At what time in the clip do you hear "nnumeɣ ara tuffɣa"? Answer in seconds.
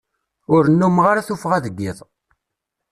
0.67-1.57